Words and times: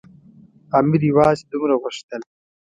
امیر 0.79 1.01
یوازې 1.11 1.43
دومره 1.51 1.73
غوښتل. 1.81 2.21